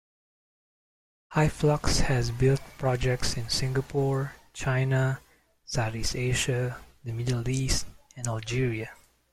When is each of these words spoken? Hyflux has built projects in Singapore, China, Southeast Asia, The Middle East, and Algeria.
Hyflux 1.35 1.99
has 1.99 2.31
built 2.31 2.59
projects 2.79 3.37
in 3.37 3.47
Singapore, 3.49 4.33
China, 4.51 5.19
Southeast 5.63 6.15
Asia, 6.15 6.83
The 7.03 7.13
Middle 7.13 7.47
East, 7.47 7.85
and 8.15 8.27
Algeria. 8.27 8.95